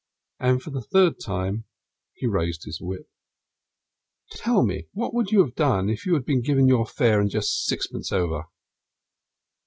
And 0.39 0.63
for 0.63 0.71
the 0.71 0.81
third 0.81 1.19
time 1.19 1.65
he 2.15 2.25
raised 2.25 2.63
his 2.63 2.81
whip. 2.81 3.07
"Tell 4.31 4.63
me 4.65 4.87
what 4.93 5.31
you 5.31 5.37
would 5.37 5.49
have 5.49 5.55
done 5.55 5.91
if 5.91 6.07
you 6.07 6.15
had 6.15 6.25
been 6.25 6.41
given 6.41 6.67
your 6.67 6.87
fare 6.87 7.21
and 7.21 7.29
just 7.29 7.67
sixpence 7.67 8.11
over?" 8.11 8.45